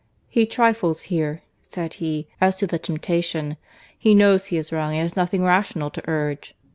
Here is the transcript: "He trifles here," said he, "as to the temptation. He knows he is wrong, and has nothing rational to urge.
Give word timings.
"He 0.29 0.47
trifles 0.47 1.03
here," 1.13 1.43
said 1.61 1.93
he, 2.01 2.27
"as 2.41 2.55
to 2.55 2.65
the 2.65 2.79
temptation. 2.79 3.55
He 3.95 4.15
knows 4.15 4.45
he 4.45 4.57
is 4.57 4.71
wrong, 4.71 4.93
and 4.93 5.01
has 5.01 5.15
nothing 5.15 5.43
rational 5.43 5.91
to 5.91 6.01
urge. 6.09 6.55